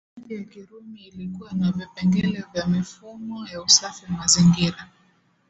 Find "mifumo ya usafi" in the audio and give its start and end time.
2.67-4.05